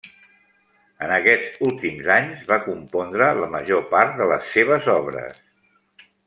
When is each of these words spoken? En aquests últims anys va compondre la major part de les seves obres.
En 1.07 1.11
aquests 1.17 1.59
últims 1.67 2.09
anys 2.15 2.41
va 2.53 2.59
compondre 2.63 3.27
la 3.41 3.51
major 3.57 3.85
part 3.93 4.17
de 4.23 4.29
les 4.33 4.49
seves 4.57 4.91
obres. 4.97 5.39